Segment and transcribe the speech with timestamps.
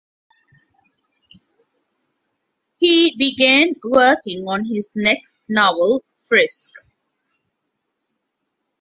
[2.79, 6.71] He began working on his next novel, "Frisk".